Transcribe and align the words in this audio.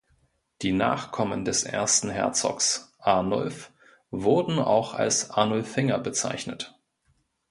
Die 0.63 0.71
Nachkommen 0.71 1.45
des 1.45 1.61
ersten 1.63 2.09
Herzogs, 2.09 2.91
Arnulf, 2.97 3.71
wurden 4.09 4.57
auch 4.57 4.95
als 4.95 5.29
Arnulfinger 5.29 5.99
bezeichnet. 5.99 6.73